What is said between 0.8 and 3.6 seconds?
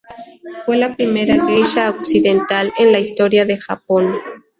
primera geisha occidental en la historia de